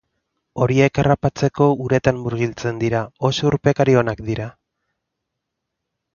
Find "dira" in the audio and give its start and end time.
2.85-3.03, 4.33-4.51